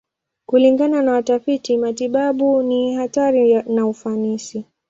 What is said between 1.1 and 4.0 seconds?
watafiti matibabu, ni hatari na